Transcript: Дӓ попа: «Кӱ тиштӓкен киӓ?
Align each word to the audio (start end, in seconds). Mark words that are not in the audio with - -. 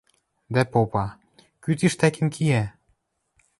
Дӓ 0.53 0.61
попа: 0.71 1.05
«Кӱ 1.63 1.71
тиштӓкен 1.77 2.27
киӓ? 2.35 2.63